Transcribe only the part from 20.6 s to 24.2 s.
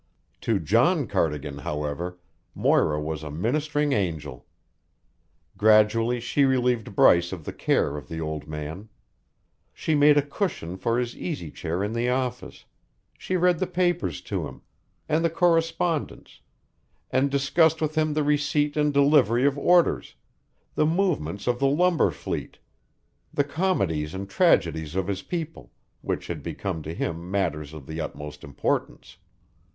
the movements of the lumber fleet, the comedies